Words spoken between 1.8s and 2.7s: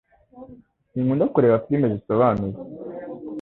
zisobanuye